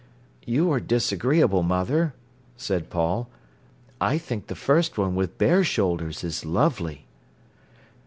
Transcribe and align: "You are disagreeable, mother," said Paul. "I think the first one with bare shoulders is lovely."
"You 0.47 0.71
are 0.71 0.79
disagreeable, 0.79 1.61
mother," 1.61 2.15
said 2.57 2.89
Paul. 2.89 3.29
"I 4.01 4.17
think 4.17 4.47
the 4.47 4.55
first 4.55 4.97
one 4.97 5.13
with 5.13 5.37
bare 5.37 5.63
shoulders 5.63 6.23
is 6.23 6.43
lovely." 6.43 7.05